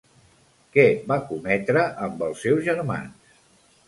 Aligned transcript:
Què 0.77 0.85
va 1.11 1.17
cometre 1.31 1.83
amb 2.05 2.23
els 2.29 2.41
seus 2.47 2.65
germans? 2.69 3.37